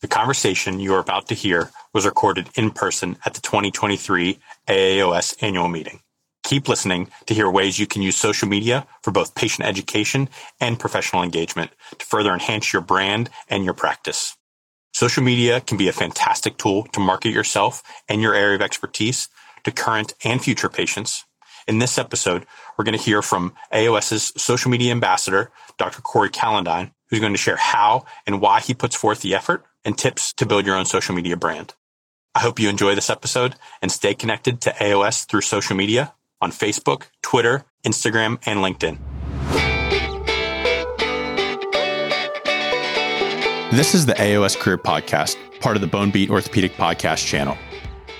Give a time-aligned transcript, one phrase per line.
[0.00, 5.36] The conversation you are about to hear was recorded in person at the 2023 AAOS
[5.42, 6.00] annual meeting.
[6.42, 10.78] Keep listening to hear ways you can use social media for both patient education and
[10.78, 14.38] professional engagement to further enhance your brand and your practice.
[14.94, 19.28] Social media can be a fantastic tool to market yourself and your area of expertise
[19.64, 21.26] to current and future patients.
[21.68, 22.46] In this episode,
[22.78, 26.00] we're going to hear from AAOS's social media ambassador, Dr.
[26.00, 29.96] Cory Calendine, who's going to share how and why he puts forth the effort and
[29.96, 31.74] tips to build your own social media brand.
[32.34, 36.52] I hope you enjoy this episode and stay connected to AAOS through social media on
[36.52, 38.98] Facebook, Twitter, Instagram, and LinkedIn.
[43.72, 47.56] This is the AAOS Career Podcast, part of the Bone Beat Orthopedic Podcast channel.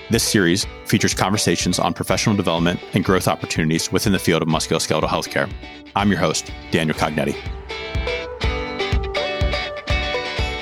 [0.09, 5.07] This series features conversations on professional development and growth opportunities within the field of musculoskeletal
[5.07, 5.51] healthcare.
[5.95, 7.60] I'm your host, Daniel Cognetti.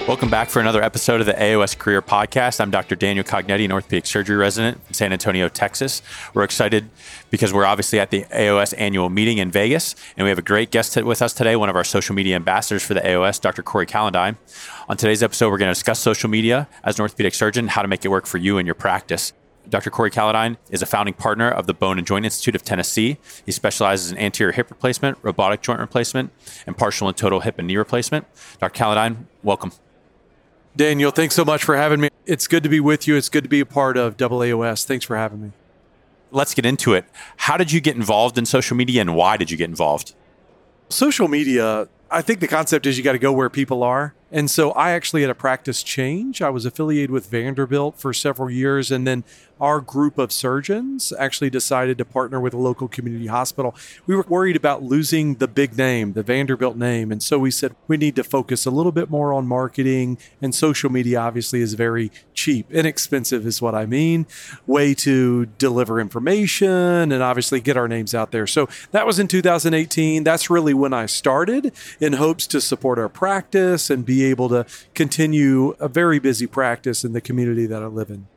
[0.10, 2.60] Welcome back for another episode of the AAOS Career Podcast.
[2.60, 2.96] I'm Dr.
[2.96, 6.02] Daniel Cognetti, an orthopedic surgery resident in San Antonio, Texas.
[6.34, 6.90] We're excited
[7.30, 10.72] because we're obviously at the AAOS annual meeting in Vegas, and we have a great
[10.72, 13.62] guest with us today, one of our social media ambassadors for the AAOS, Dr.
[13.62, 14.38] Cory Calendine.
[14.90, 17.88] On today's episode, we're going to discuss social media as an orthopedic surgeon, how to
[17.88, 19.32] make it work for you and your practice.
[19.70, 19.92] Dr.
[19.92, 23.20] Cory Calendine is a founding partner of the Bone and Joint Institute of Tennessee.
[23.46, 26.32] He specializes in anterior hip replacement, robotic joint replacement,
[26.66, 28.26] and partial and total hip and knee replacement.
[28.60, 28.74] Dr.
[28.74, 29.72] Calendine, welcome.
[30.80, 32.08] Daniel, thanks so much for having me.
[32.26, 33.18] It's good to be with you.
[33.18, 34.86] It's good to be a part of AAOS.
[34.86, 35.52] Thanks for having me.
[36.32, 37.04] Let's get into it.
[37.36, 40.14] How did you get involved in social media and why did you get involved?
[40.88, 44.14] Social media, I think the concept is you got to go where people are.
[44.32, 46.42] And so I actually had a practice change.
[46.42, 48.92] I was affiliated with Vanderbilt for several years.
[48.92, 49.24] And then
[49.60, 53.76] our group of surgeons actually decided to partner with a local community hospital.
[54.06, 57.12] We were worried about losing the big name, the Vanderbilt name.
[57.12, 60.18] And so we said we need to focus a little bit more on marketing.
[60.42, 64.28] And social media obviously is very cheap, inexpensive is what I mean,
[64.66, 68.48] way to deliver information and obviously get our names out there.
[68.48, 70.24] So that was in 2018.
[70.24, 74.66] That's really when I started in hopes to support our practice and be able to
[74.94, 78.28] continue a very busy practice in the community that I live in.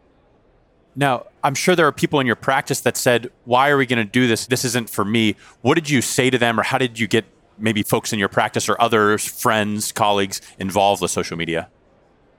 [0.94, 4.04] Now, I'm sure there are people in your practice that said, Why are we going
[4.04, 4.47] to do this?
[4.47, 5.37] This isn't for me.
[5.62, 7.25] What did you say to them, or how did you get
[7.59, 11.69] maybe folks in your practice or others, friends, colleagues involved with social media?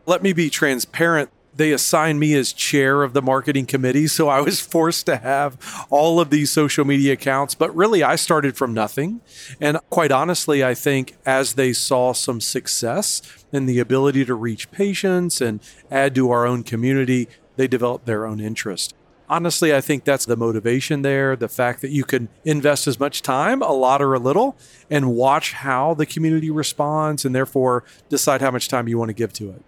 [0.05, 4.07] Let me be transparent they assigned me as chair of the marketing committee.
[4.07, 7.55] So I was forced to have all of these social media accounts.
[7.55, 9.21] But really, I started from nothing.
[9.61, 13.21] And quite honestly, I think as they saw some success
[13.51, 15.59] and the ability to reach patients and
[15.91, 18.95] add to our own community, they developed their own interest.
[19.29, 21.35] Honestly, I think that's the motivation there.
[21.35, 24.57] The fact that you can invest as much time, a lot or a little,
[24.89, 29.13] and watch how the community responds and therefore decide how much time you want to
[29.13, 29.63] give to it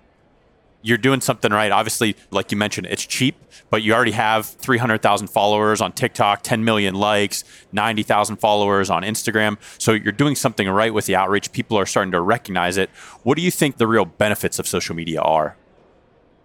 [0.86, 1.72] you're doing something right.
[1.72, 3.36] Obviously, like you mentioned, it's cheap,
[3.72, 9.58] but you already have 300,000 followers on TikTok, 10 million likes, 90,000 followers on Instagram.
[9.80, 11.52] So you're doing something right with the outreach.
[11.52, 12.92] People are starting to recognize it.
[13.24, 15.58] What do you think the real benefits of social media are?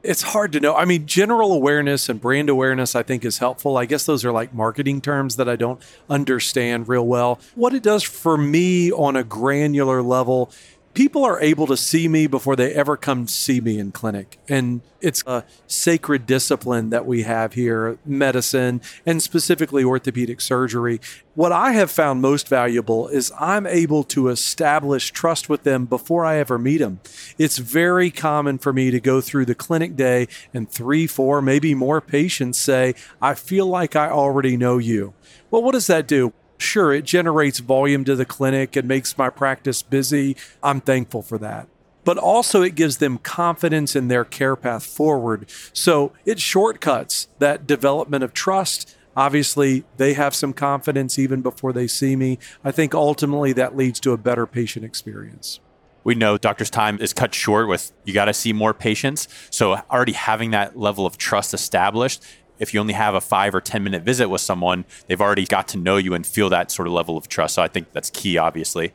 [0.03, 0.75] It's hard to know.
[0.75, 3.77] I mean, general awareness and brand awareness, I think, is helpful.
[3.77, 7.39] I guess those are like marketing terms that I don't understand real well.
[7.55, 10.51] What it does for me on a granular level
[10.95, 14.39] people are able to see me before they ever come see me in clinic.
[14.49, 21.01] And it's a sacred discipline that we have here, medicine and specifically orthopedic surgery.
[21.35, 26.25] What I have found most valuable is I'm able to establish trust with them before
[26.25, 27.01] I ever meet them.
[27.39, 31.75] It's very common for me to go through the clinic day and three, four, maybe
[31.75, 35.15] more patients say, I feel like I already know you.
[35.51, 36.33] Well, what does that do?
[36.61, 40.37] Sure, it generates volume to the clinic and makes my practice busy.
[40.63, 41.69] I'm thankful for that.
[42.05, 45.51] But also, it gives them confidence in their care path forward.
[45.73, 48.95] So it shortcuts that development of trust.
[49.17, 52.39] Obviously, they have some confidence even before they see me.
[52.63, 55.61] I think ultimately that leads to a better patient experience
[56.05, 59.29] we know doctor's time is cut short with you got to see more patients.
[59.51, 62.25] So already having that level of trust established
[62.61, 65.67] if you only have a five or 10 minute visit with someone, they've already got
[65.69, 67.55] to know you and feel that sort of level of trust.
[67.57, 68.93] So I think that's key, obviously.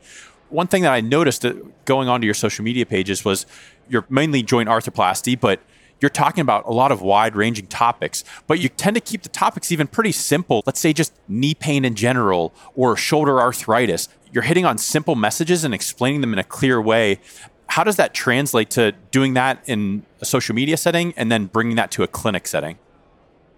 [0.50, 1.54] One thing that I noticed uh,
[1.86, 3.46] going onto your social media pages was
[3.90, 5.60] you're mainly joint arthroplasty, but
[6.00, 9.30] you're talking about a lot of wide ranging topics, but you tend to keep the
[9.30, 10.62] topics even pretty simple.
[10.66, 14.10] Let's say just knee pain in general or shoulder arthritis.
[14.32, 17.20] You're hitting on simple messages and explaining them in a clear way.
[17.68, 21.78] How does that translate to doing that in a social media setting and then bringing
[21.78, 22.78] that to a clinic setting?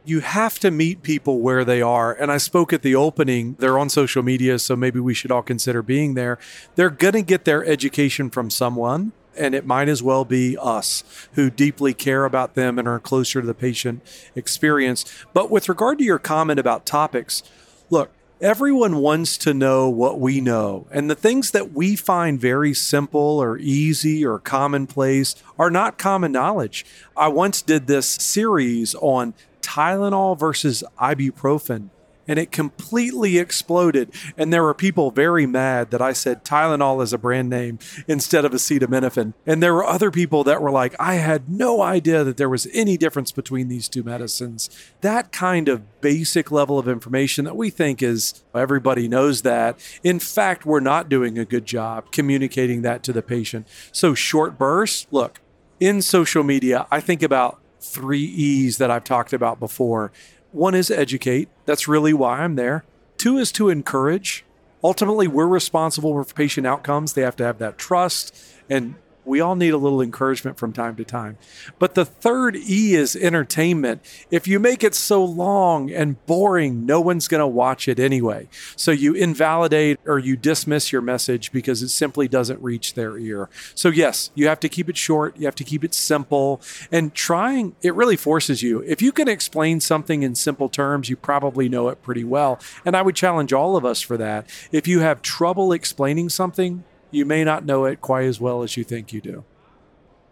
[0.08, 2.14] You have to meet people where they are.
[2.14, 5.42] And I spoke at the opening, they're on social media, so maybe we should all
[5.42, 6.40] consider being there.
[6.76, 9.12] They're going to get their education from someone.
[9.38, 13.40] and it might as well be us who deeply care about them and are closer
[13.40, 14.02] to the patient
[14.36, 15.06] experience.
[15.34, 17.44] But with regard to your comment about topics,
[17.90, 18.10] look,
[18.40, 23.40] Everyone wants to know what we know, and the things that we find very simple
[23.42, 26.86] or easy or commonplace are not common knowledge.
[27.18, 29.34] I once did this series on
[29.68, 31.90] Tylenol versus ibuprofen
[32.28, 34.14] and it completely exploded.
[34.36, 38.44] And there were people very mad that I said Tylenol is a brand name instead
[38.44, 39.34] of acetaminophen.
[39.46, 42.68] And there were other people that were like, I had no idea that there was
[42.74, 44.70] any difference between these two medicines.
[45.02, 49.80] That kind of basic level of information that we think is everybody knows that.
[50.04, 53.68] In fact, we're not doing a good job communicating that to the patient.
[53.92, 55.40] So, short bursts, look,
[55.80, 60.12] in social media, I think about three E's that I've talked about before.
[60.52, 61.50] One is educate.
[61.66, 62.84] That's really why I'm there.
[63.18, 64.46] Two is to encourage.
[64.84, 67.14] Ultimately, we're responsible for patient outcomes.
[67.14, 68.36] They have to have that trust
[68.70, 68.96] and
[69.28, 71.38] we all need a little encouragement from time to time.
[71.78, 74.02] But the third E is entertainment.
[74.32, 78.48] If you make it so long and boring, no one's going to watch it anyway.
[78.76, 83.50] So you invalidate or you dismiss your message because it simply doesn't reach their ear.
[83.76, 86.62] So, yes, you have to keep it short, you have to keep it simple.
[86.92, 88.80] And trying, it really forces you.
[88.88, 92.60] If you can explain something in simple terms, you probably know it pretty well.
[92.86, 94.50] And I would challenge all of us for that.
[94.72, 98.78] If you have trouble explaining something, you may not know it quite as well as
[98.78, 99.44] you think you do.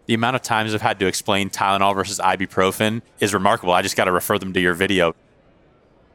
[0.06, 3.72] The amount of times I've had to explain Tylenol versus ibuprofen is remarkable.
[3.72, 5.14] I just got to refer them to your video.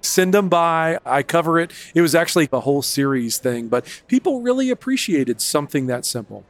[0.02, 0.98] Send them by.
[1.06, 1.72] I cover it.
[1.94, 6.46] It was actually a whole series thing, but people really appreciated something that simple.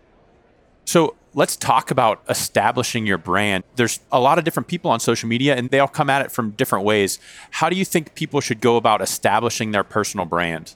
[0.85, 3.63] So let's talk about establishing your brand.
[3.75, 6.31] There's a lot of different people on social media and they all come at it
[6.31, 7.19] from different ways.
[7.51, 10.75] How do you think people should go about establishing their personal brand?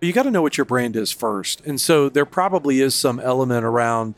[0.00, 1.60] You got to know what your brand is first.
[1.66, 4.14] And so there probably is some element around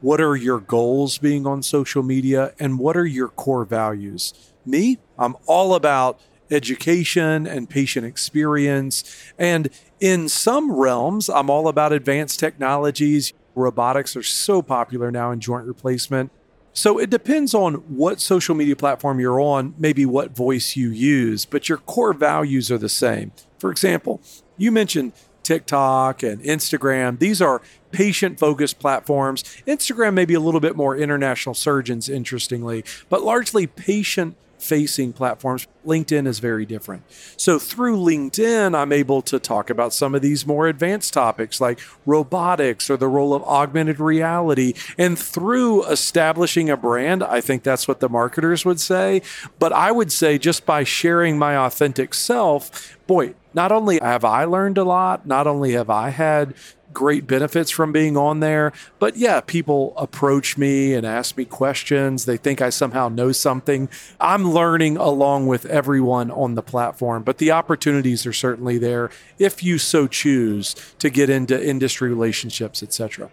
[0.00, 4.34] what are your goals being on social media and what are your core values.
[4.66, 6.20] Me, I'm all about
[6.50, 9.04] education and patient experience.
[9.38, 9.70] And
[10.00, 13.32] in some realms, I'm all about advanced technologies.
[13.54, 16.30] Robotics are so popular now in joint replacement.
[16.74, 21.44] So it depends on what social media platform you're on, maybe what voice you use,
[21.44, 23.32] but your core values are the same.
[23.58, 24.22] For example,
[24.62, 25.12] you mentioned
[25.42, 27.18] TikTok and Instagram.
[27.18, 27.60] These are
[27.90, 29.42] patient focused platforms.
[29.66, 35.66] Instagram may be a little bit more international surgeons, interestingly, but largely patient facing platforms.
[35.84, 37.02] LinkedIn is very different.
[37.36, 41.80] So through LinkedIn, I'm able to talk about some of these more advanced topics like
[42.06, 44.74] robotics or the role of augmented reality.
[44.96, 49.22] And through establishing a brand, I think that's what the marketers would say.
[49.58, 54.44] But I would say just by sharing my authentic self, boy, not only have I
[54.44, 56.54] learned a lot, not only have I had
[56.92, 58.72] great benefits from being on there.
[58.98, 62.24] But yeah, people approach me and ask me questions.
[62.24, 63.88] They think I somehow know something.
[64.20, 69.62] I'm learning along with everyone on the platform, but the opportunities are certainly there if
[69.62, 73.30] you so choose to get into industry relationships, etc.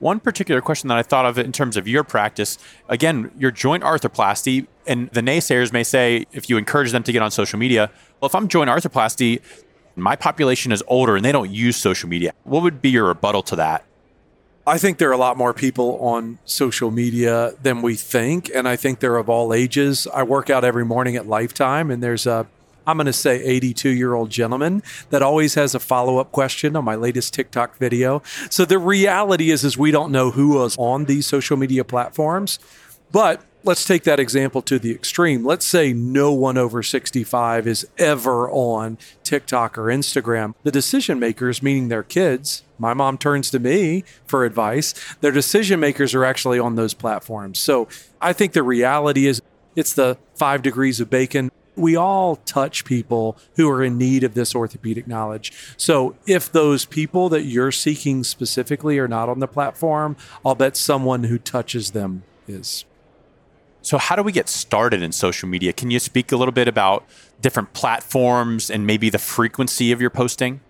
[0.00, 2.58] One particular question that I thought of in terms of your practice,
[2.88, 7.22] again, your joint arthroplasty, and the naysayers may say if you encourage them to get
[7.22, 9.40] on social media, well, if I'm joint arthroplasty,
[9.96, 12.32] my population is older and they don't use social media.
[12.42, 13.84] What would be your rebuttal to that?
[14.66, 18.50] I think there are a lot more people on social media than we think.
[18.54, 20.06] And I think they're of all ages.
[20.12, 22.46] I work out every morning at Lifetime, and there's a,
[22.86, 26.76] I'm going to say 82 year old gentleman that always has a follow up question
[26.76, 28.22] on my latest TikTok video.
[28.50, 32.58] So the reality is, is we don't know who is on these social media platforms,
[33.12, 35.44] but let's take that example to the extreme.
[35.44, 40.54] Let's say no one over 65 is ever on TikTok or Instagram.
[40.62, 44.94] The decision makers, meaning their kids, my mom turns to me for advice.
[45.20, 47.58] Their decision makers are actually on those platforms.
[47.58, 47.88] So
[48.20, 49.40] I think the reality is
[49.74, 51.50] it's the five degrees of bacon.
[51.76, 55.52] We all touch people who are in need of this orthopedic knowledge.
[55.76, 60.76] So, if those people that you're seeking specifically are not on the platform, I'll bet
[60.76, 62.84] someone who touches them is.
[63.82, 65.72] So, how do we get started in social media?
[65.72, 67.04] Can you speak a little bit about
[67.40, 70.60] different platforms and maybe the frequency of your posting?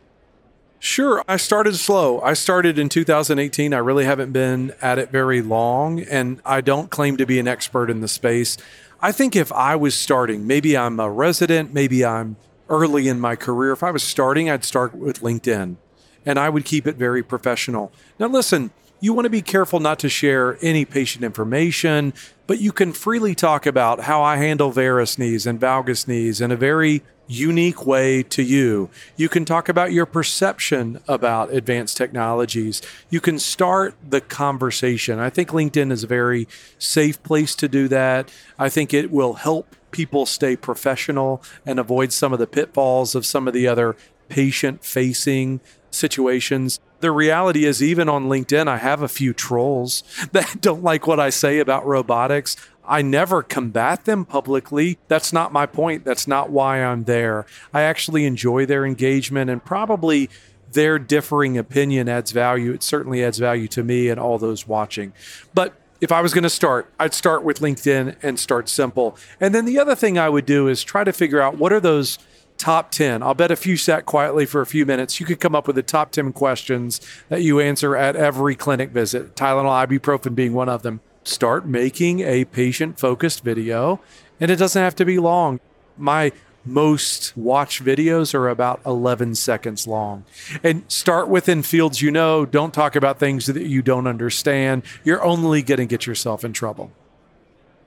[0.84, 1.24] Sure.
[1.26, 2.20] I started slow.
[2.20, 3.72] I started in 2018.
[3.72, 7.48] I really haven't been at it very long, and I don't claim to be an
[7.48, 8.58] expert in the space.
[9.04, 12.36] I think if I was starting, maybe I'm a resident, maybe I'm
[12.70, 13.72] early in my career.
[13.72, 15.76] If I was starting, I'd start with LinkedIn
[16.24, 17.92] and I would keep it very professional.
[18.18, 18.70] Now, listen,
[19.00, 22.14] you want to be careful not to share any patient information,
[22.46, 26.50] but you can freely talk about how I handle varus knees and valgus knees in
[26.50, 28.90] a very unique way to you.
[29.16, 32.82] You can talk about your perception about advanced technologies.
[33.10, 35.18] You can start the conversation.
[35.18, 36.46] I think LinkedIn is a very
[36.78, 38.30] safe place to do that.
[38.58, 43.24] I think it will help people stay professional and avoid some of the pitfalls of
[43.24, 43.96] some of the other
[44.28, 46.80] patient facing situations.
[47.00, 50.02] The reality is, even on LinkedIn, I have a few trolls
[50.32, 52.56] that don't like what I say about robotics.
[52.86, 54.98] I never combat them publicly.
[55.08, 56.04] That's not my point.
[56.04, 57.46] That's not why I'm there.
[57.72, 60.30] I actually enjoy their engagement and probably
[60.72, 62.72] their differing opinion adds value.
[62.72, 65.12] It certainly adds value to me and all those watching.
[65.54, 69.16] But if I was going to start, I'd start with LinkedIn and start simple.
[69.40, 71.80] And then the other thing I would do is try to figure out what are
[71.80, 72.18] those
[72.58, 73.22] top 10.
[73.22, 75.76] I'll bet if you sat quietly for a few minutes, you could come up with
[75.76, 80.68] the top 10 questions that you answer at every clinic visit, Tylenol, ibuprofen being one
[80.68, 84.00] of them start making a patient focused video.
[84.40, 85.60] And it doesn't have to be long.
[85.96, 86.32] My
[86.64, 90.24] most watch videos are about 11 seconds long.
[90.62, 92.46] And start within fields you know.
[92.46, 94.82] Don't talk about things that you don't understand.
[95.04, 96.90] You're only going to get yourself in trouble.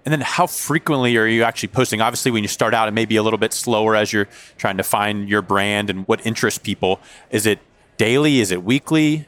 [0.05, 1.99] And then how frequently are you actually posting?
[1.99, 4.77] Obviously, when you start out, it may be a little bit slower as you're trying
[4.77, 7.01] to find your brand and what interests people.
[7.29, 7.59] Is it
[7.97, 8.39] daily?
[8.39, 9.27] Is it weekly?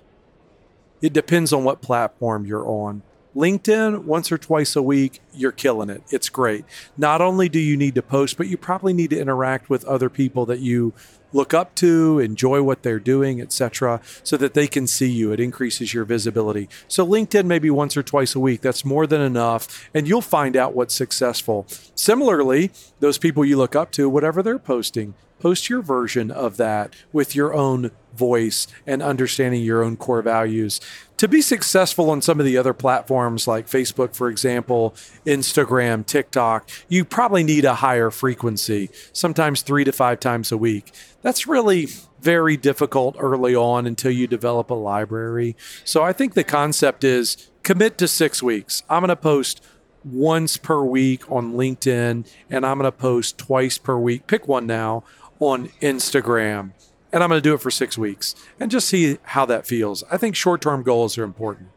[1.01, 3.01] It depends on what platform you're on.
[3.35, 6.03] LinkedIn, once or twice a week, you're killing it.
[6.09, 6.65] It's great.
[6.97, 10.09] Not only do you need to post, but you probably need to interact with other
[10.09, 10.93] people that you
[11.31, 15.31] look up to, enjoy what they're doing, etc., so that they can see you.
[15.31, 16.67] It increases your visibility.
[16.87, 20.55] So LinkedIn maybe once or twice a week, that's more than enough, and you'll find
[20.55, 21.67] out what's successful.
[21.93, 26.93] Similarly, those people you look up to, whatever they're posting, post your version of that
[27.13, 30.81] with your own voice and understanding your own core values.
[31.19, 34.95] To be successful on some of the other platforms like Facebook, for example,
[35.25, 40.93] Instagram, TikTok, you probably need a higher frequency, sometimes three to five times a week.
[41.21, 41.89] That's really
[42.21, 45.57] very difficult early on until you develop a library.
[45.83, 48.83] So I think the concept is commit to six weeks.
[48.89, 49.61] I'm going to post
[50.05, 54.25] once per week on LinkedIn and I'm going to post twice per week.
[54.25, 55.03] Pick one now
[55.41, 56.71] on Instagram.
[57.11, 60.03] And I'm going to do it for six weeks and just see how that feels.
[60.11, 61.69] I think short term goals are important.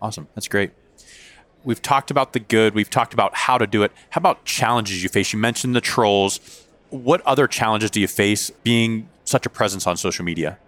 [0.00, 0.28] Awesome.
[0.34, 0.72] That's great.
[1.64, 3.92] We've talked about the good, we've talked about how to do it.
[4.10, 5.32] How about challenges you face?
[5.32, 6.66] You mentioned the trolls.
[6.90, 10.58] What other challenges do you face being such a presence on social media?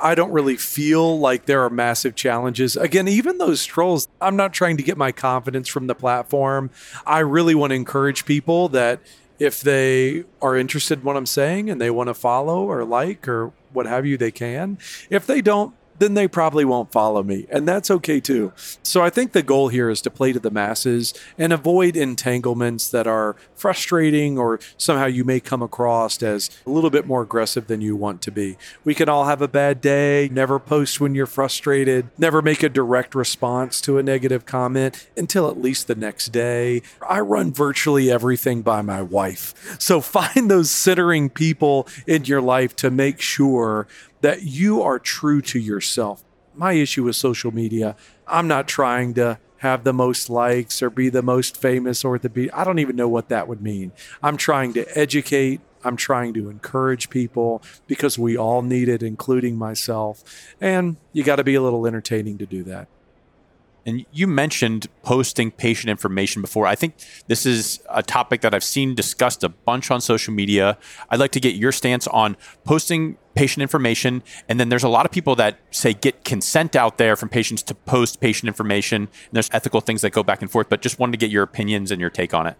[0.00, 2.76] I don't really feel like there are massive challenges.
[2.76, 6.70] Again, even those trolls, I'm not trying to get my confidence from the platform.
[7.06, 9.00] I really want to encourage people that
[9.38, 13.28] if they are interested in what I'm saying and they want to follow or like
[13.28, 14.78] or what have you, they can.
[15.10, 17.46] If they don't, then they probably won't follow me.
[17.50, 18.52] And that's okay too.
[18.82, 22.90] So I think the goal here is to play to the masses and avoid entanglements
[22.90, 27.66] that are frustrating or somehow you may come across as a little bit more aggressive
[27.66, 28.56] than you want to be.
[28.84, 32.68] We can all have a bad day, never post when you're frustrated, never make a
[32.68, 36.82] direct response to a negative comment until at least the next day.
[37.06, 39.76] I run virtually everything by my wife.
[39.78, 43.86] So find those centering people in your life to make sure
[44.20, 46.24] that you are true to yourself.
[46.54, 47.96] My issue with social media,
[48.26, 52.50] I'm not trying to have the most likes or be the most famous orthopedic.
[52.54, 53.92] I don't even know what that would mean.
[54.22, 55.60] I'm trying to educate.
[55.84, 60.24] I'm trying to encourage people because we all need it, including myself.
[60.60, 62.88] And you got to be a little entertaining to do that.
[63.86, 66.66] And you mentioned posting patient information before.
[66.66, 66.94] I think
[67.26, 70.76] this is a topic that I've seen discussed a bunch on social media.
[71.08, 74.20] I'd like to get your stance on posting patient information.
[74.48, 77.62] And then there's a lot of people that say get consent out there from patients
[77.64, 79.02] to post patient information.
[79.02, 81.44] And there's ethical things that go back and forth, but just wanted to get your
[81.44, 82.56] opinions and your take on it.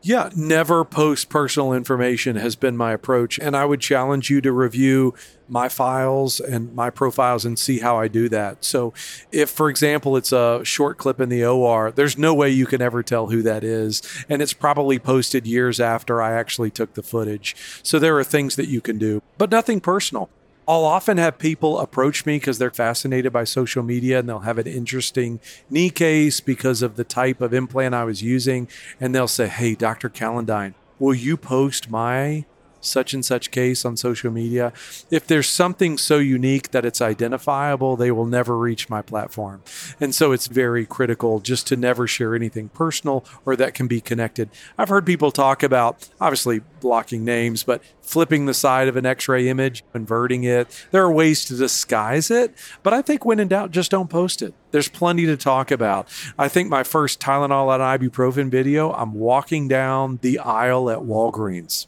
[0.00, 3.38] Yeah, never post personal information has been my approach.
[3.38, 5.14] And I would challenge you to review
[5.48, 8.64] my files and my profiles and see how I do that.
[8.64, 8.92] So,
[9.32, 12.80] if, for example, it's a short clip in the OR, there's no way you can
[12.80, 14.02] ever tell who that is.
[14.28, 17.56] And it's probably posted years after I actually took the footage.
[17.82, 20.30] So, there are things that you can do, but nothing personal.
[20.68, 24.58] I'll often have people approach me because they're fascinated by social media and they'll have
[24.58, 28.68] an interesting knee case because of the type of implant I was using.
[29.00, 30.10] And they'll say, Hey, Dr.
[30.10, 32.44] Calendine, will you post my
[32.88, 34.72] such and such case on social media.
[35.10, 39.62] If there's something so unique that it's identifiable, they will never reach my platform.
[40.00, 44.00] And so it's very critical just to never share anything personal or that can be
[44.00, 44.50] connected.
[44.76, 49.28] I've heard people talk about obviously blocking names, but flipping the side of an x
[49.28, 50.86] ray image, inverting it.
[50.90, 54.42] There are ways to disguise it, but I think when in doubt, just don't post
[54.42, 54.54] it.
[54.70, 56.08] There's plenty to talk about.
[56.38, 61.86] I think my first Tylenol and ibuprofen video, I'm walking down the aisle at Walgreens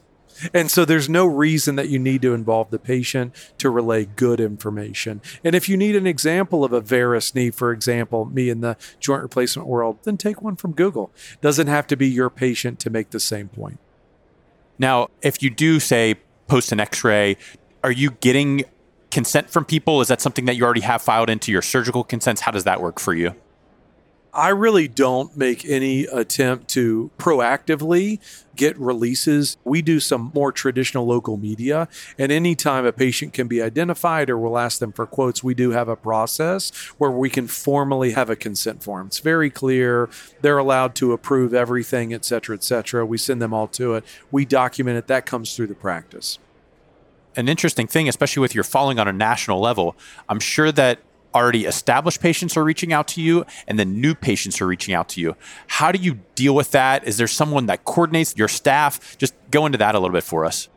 [0.55, 4.41] And so there's no reason that you need to involve the patient to relay good
[4.41, 5.21] information.
[5.45, 8.77] And if you need an example of a varus knee, for example, me in the
[8.99, 11.11] joint replacement world, then take one from Google.
[11.41, 13.79] Doesn't have to be your patient to make the same point.
[14.79, 17.37] Now, if you do say post an x-ray,
[17.85, 18.65] are you getting
[19.11, 20.01] consent from people?
[20.01, 22.41] Is that something that you already have filed into your surgical consents?
[22.41, 23.35] How does that work for you?
[24.33, 28.21] I really don't make any attempt to proactively
[28.55, 29.57] get releases.
[29.65, 34.39] We do some more traditional local media, and anytime a patient can be identified or
[34.39, 38.31] we'll ask them for quotes, we do have a process where we can formally have
[38.31, 39.09] a consent form.
[39.09, 40.09] It's very clear.
[40.43, 43.05] They're allowed to approve everything, et cetera, et cetera.
[43.05, 44.05] We send them all to it.
[44.31, 45.07] We document it.
[45.09, 46.39] That comes through the practice
[47.37, 49.97] an interesting thing, especially with your following on a national level.
[50.29, 50.99] I'm sure that
[51.35, 55.09] already established patients are reaching out to you and then new patients are reaching out
[55.11, 55.37] to you.
[55.67, 57.07] How do you deal with that?
[57.07, 59.17] Is there someone that coordinates your staff?
[59.19, 60.69] Just go into that a little bit for us.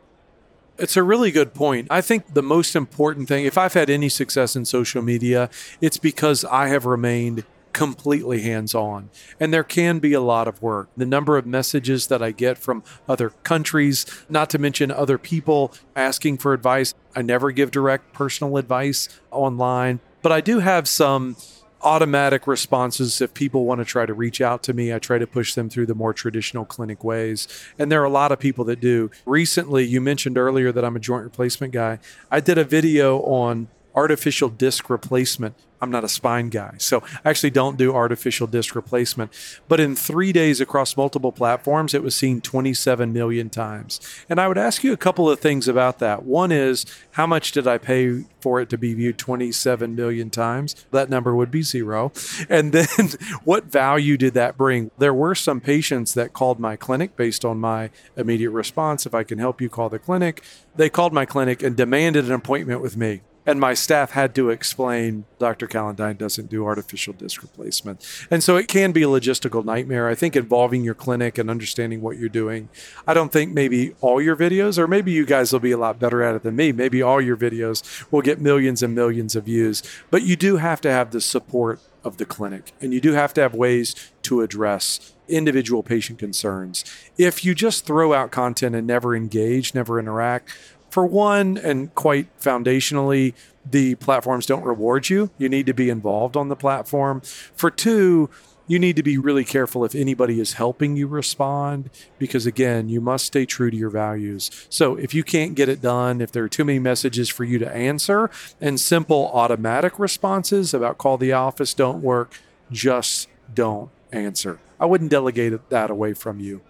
[0.78, 1.88] It's a really good point.
[1.92, 5.50] I think the most important thing, if I've had any success in social media,
[5.82, 7.44] it's because I have remained
[7.74, 9.10] completely hands on.
[9.40, 10.90] And there can be a lot of work.
[10.96, 15.74] The number of messages that I get from other countries, not to mention other people
[15.96, 16.94] asking for advice.
[17.16, 21.36] I never give direct personal advice online, but I do have some
[21.84, 24.94] automatic responses if people want to try to reach out to me.
[24.94, 27.48] I try to push them through the more traditional clinic ways.
[27.78, 29.12] And there are a lot of people that do.
[29.26, 32.00] Recently you mentioned earlier that i'm a joint replacement guy.
[32.32, 35.56] I did a video on artificial disc replacement.
[35.84, 39.34] I'm not a spine guy, so I actually don't do artificial disc replacement.
[39.68, 44.00] But in three days across multiple platforms, it was seen 27 million times.
[44.30, 46.24] And I would ask you a couple of things about that.
[46.24, 50.74] One is, how much did I pay for it to be viewed 27 million times?
[50.92, 52.14] That number would be zero.
[52.50, 53.10] And then,
[53.44, 54.92] what value did that bring?
[54.98, 59.06] There were some patients that called my clinic based on my immediate response.
[59.06, 60.44] If I can help you, call the clinic.
[60.76, 64.50] They called my clinic and demanded an appointment with me and my staff had to
[64.50, 65.68] explain Dr.
[65.68, 68.06] Calendine doesn't do artificial disc replacement.
[68.32, 70.08] And so it can be a logistical nightmare.
[70.08, 72.70] I think involving your clinic and understanding what you're doing.
[73.08, 76.00] I don't think maybe all your videos, or maybe you guys will be a lot
[76.00, 76.72] better at it than me.
[76.72, 79.84] Maybe all your videos will get millions and millions of views.
[80.10, 83.34] But you do have to have the support of the clinic, and you do have
[83.34, 86.84] to have ways to address individual patient concerns.
[87.18, 90.54] If you just throw out content and never engage, never interact,
[90.94, 93.34] for one, and quite foundationally,
[93.68, 95.32] the platforms don't reward you.
[95.40, 97.22] You need to be involved on the platform.
[97.22, 98.30] For two,
[98.68, 103.02] you need to be really careful if anybody is helping you respond because again you
[103.02, 106.46] must stay true to your values so if you can't get it done if there
[106.46, 108.30] are too many messages for you to answer
[108.62, 112.40] and simple automatic responses about call the office don't work
[112.72, 116.62] just don't answer i wouldn't delegate that away from you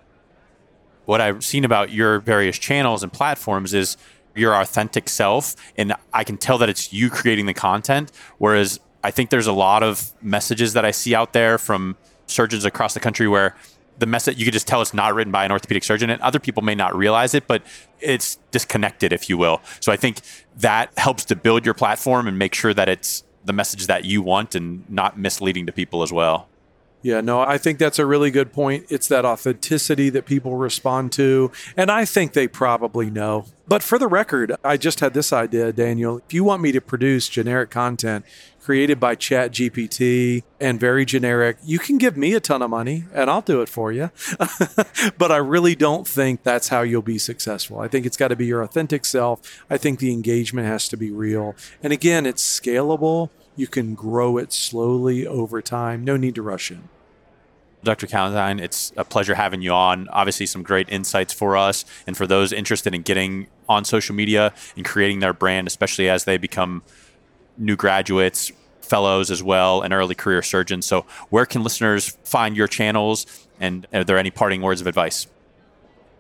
[1.06, 3.98] what I've seen about your various channels and platforms is
[4.36, 5.56] your authentic self.
[5.78, 8.12] And I can tell that it's you creating the content.
[8.38, 12.66] Whereas I think there's a lot of messages that I see out there from surgeons
[12.66, 13.56] across the country where
[14.00, 16.40] the message you could just tell it's not written by an orthopedic surgeon and other
[16.40, 17.62] people may not realize it but
[18.00, 20.22] it's disconnected if you will so i think
[20.58, 24.22] that helps to build your platform and make sure that it's the message that you
[24.22, 26.48] want and not misleading to people as well
[27.04, 28.86] yeah, no, I think that's a really good point.
[28.90, 31.52] It's that authenticity that people respond to.
[31.76, 33.46] And I think they probably know.
[33.68, 36.22] But for the record, I just had this idea, Daniel.
[36.26, 38.26] If you want me to produce generic content
[38.62, 43.30] created by ChatGPT and very generic, you can give me a ton of money and
[43.30, 44.10] I'll do it for you.
[45.18, 47.80] but I really don't think that's how you'll be successful.
[47.80, 49.66] I think it's got to be your authentic self.
[49.70, 51.56] I think the engagement has to be real.
[51.82, 53.30] And again, it's scalable.
[53.56, 56.04] You can grow it slowly over time.
[56.04, 56.90] No need to rush in.
[57.84, 58.08] Dr.
[58.08, 60.08] Calendine, it's a pleasure having you on.
[60.10, 64.54] Obviously, some great insights for us and for those interested in getting on social media
[64.76, 66.82] and creating their brand, especially as they become
[67.58, 70.86] new graduates, fellows as well, and early career surgeons.
[70.86, 73.26] So, where can listeners find your channels?
[73.60, 75.28] And are there any parting words of advice?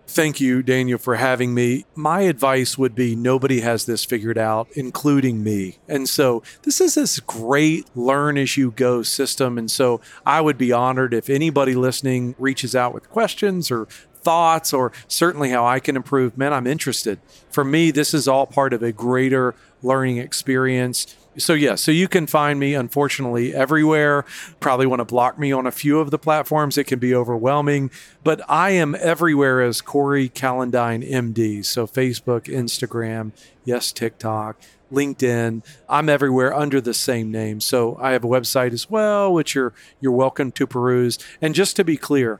[0.05, 1.85] Thank you, Daniel, for having me.
[1.95, 5.77] My advice would be nobody has this figured out, including me.
[5.87, 9.57] And so this is this great learn as you go system.
[9.57, 14.73] And so I would be honored if anybody listening reaches out with questions or thoughts
[14.73, 16.37] or certainly how I can improve.
[16.37, 17.19] Man, I'm interested.
[17.49, 22.07] For me, this is all part of a greater learning experience so yeah, so you
[22.07, 24.25] can find me unfortunately everywhere.
[24.59, 26.77] Probably want to block me on a few of the platforms.
[26.77, 27.91] It can be overwhelming,
[28.23, 31.65] but I am everywhere as Cory Calendine MD.
[31.65, 33.31] So Facebook, Instagram,
[33.65, 34.57] yes, TikTok,
[34.91, 35.63] LinkedIn.
[35.89, 37.59] I'm everywhere under the same name.
[37.59, 41.17] So I have a website as well, which you're you're welcome to peruse.
[41.41, 42.39] And just to be clear,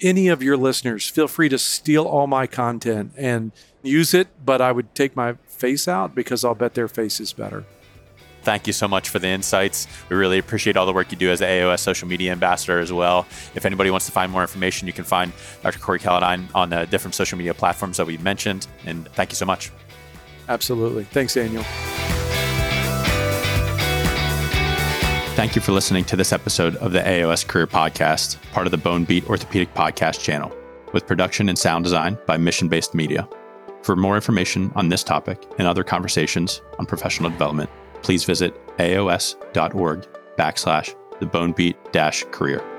[0.00, 3.52] any of your listeners, feel free to steal all my content and
[3.82, 7.32] use it, but I would take my face out because I'll bet their face is
[7.32, 7.64] better.
[8.42, 9.86] Thank you so much for the insights.
[10.08, 12.92] We really appreciate all the work you do as the AAOS social media ambassador as
[12.92, 13.26] well.
[13.54, 15.78] If anybody wants to find more information, you can find Dr.
[15.78, 18.66] Cory Calendine on the different social media platforms that we mentioned.
[18.84, 19.70] And thank you so much.
[20.48, 21.04] Absolutely.
[21.04, 21.64] Thanks, Daniel.
[25.34, 28.76] Thank you for listening to this episode of the AAOS Career Podcast, part of the
[28.76, 30.54] Bone Beat Orthopedic Podcast channel,
[30.92, 33.26] with production and sound design by Mission Based Media.
[33.82, 37.70] For more information on this topic and other conversations on professional development,
[38.02, 42.71] please visit aaos.org backslash the bonebeat dash career.